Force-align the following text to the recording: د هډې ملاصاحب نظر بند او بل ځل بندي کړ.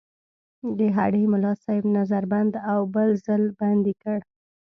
د 0.77 0.79
هډې 0.97 1.23
ملاصاحب 1.33 1.85
نظر 1.97 2.23
بند 2.31 2.53
او 2.71 2.79
بل 2.95 3.09
ځل 3.25 3.43
بندي 3.59 3.93
کړ. 4.03 4.19